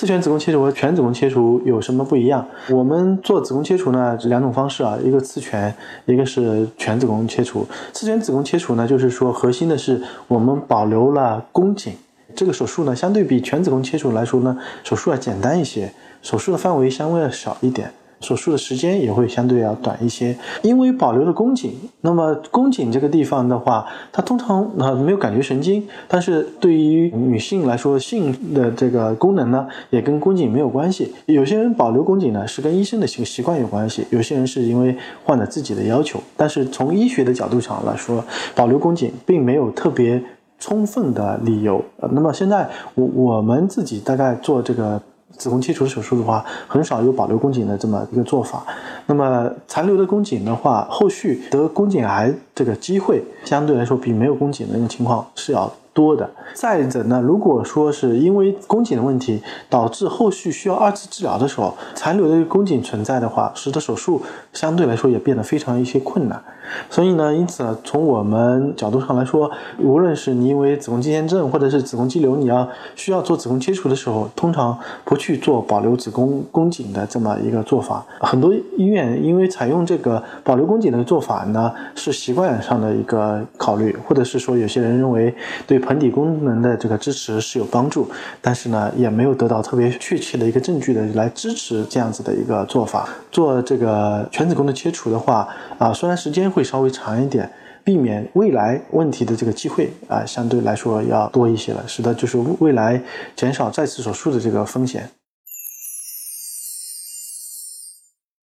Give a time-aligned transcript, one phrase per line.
[0.00, 2.42] 次全子宫切除和全子宫切除有什么不一样？
[2.70, 5.74] 我们做子宫切除呢，两种方式啊，一个次全，
[6.06, 7.66] 一个是全子宫切除。
[7.92, 11.92] 次全子宫切除呢，就是说核心的是我们保留了宫颈，
[12.34, 15.92] 这个手术呢，相对比全子宫切除来说呢，手术要简单一些，
[16.22, 17.92] 手术的范围相对要小一点。
[18.20, 21.72] 手术的时间也会相对要短一些，因为保留了宫颈。
[22.02, 31.14] 那么宫颈这个地方的话，它通常啊没有感觉神经，但是对于女性来说，性的这个功能呢，也跟宫颈没有关系。
[31.26, 34.94] 有些人保留宫颈呢，是跟医生的习习惯有关系；有些人是因为
[35.24, 36.20] 患者自己的要求。
[36.36, 38.22] 但是从医学的角度上来说，
[38.54, 40.22] 保留宫颈并没有特别
[40.58, 41.82] 充分的理由。
[42.12, 45.00] 那么现在我我们自己大概做这个。
[45.36, 48.64] 子宫切除手术的话，很少有保留宫颈的这么一个做法。
[49.06, 55.72] 那么残留的宫颈的话，后续得宫颈癌这个机会相对来说比没有宫颈的那种情况是要。
[55.92, 56.30] 多的。
[56.54, 64.22] 再者呢，如果说是因为宫颈的问题导致后续需要二次治疗的时候，残留的宫颈存在的话，使得手术
[64.52, 66.40] 相对来说也变得非常一些困难。
[66.88, 69.50] 所以呢，因此，从我们角度上来说，
[69.80, 78.06] 无论是你因为子宫肌腺症或者是子宫肌瘤，你要需要做子宫切除的时候，通常不去做保留子宫宫颈的这么一个做法。
[78.20, 85.34] 很多医院因为采用这个保留宫颈的做法呢，是习惯上的一个考虑，或者是说有些人认为
[85.66, 85.78] 对。
[85.80, 88.08] 盆底功能的这个支持是有帮助，
[88.40, 93.08] 但是呢，也没有得到特别确切的一个证据的来支持这样子的一个做法。
[93.32, 97.50] 做这个全子宫的切除的话，啊，虽然时间会稍微长一点，
[97.82, 103.02] 避免未来问题的这个机会啊，相对来说要多一些了，使得就是未来
[103.34, 105.10] 减少再次手术的这个风险。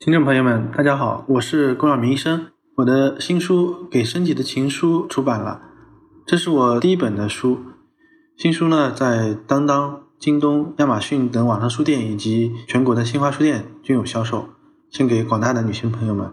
[0.00, 2.48] 听众朋友们，大家好，我是龚晓明医生，
[2.80, 5.60] 我的新书《给升级的情书》出版了。
[6.26, 7.58] 这是我第一本的书，
[8.36, 14.48] 新书呢在当当、京东、亚马逊等网上书店以及全国的新华书店均有销售，
[14.88, 16.32] 献给广大的女性朋友们。